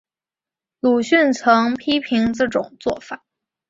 [0.79, 3.21] 鲁迅曾批评这种做法。